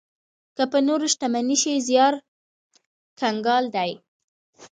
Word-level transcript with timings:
که 0.55 0.63
په 0.71 0.77
نوره 0.87 1.07
شتمنۍ 1.13 1.57
شي، 1.61 1.73
زيار 1.87 2.13
کنګال 3.19 3.65
دی. 3.75 3.91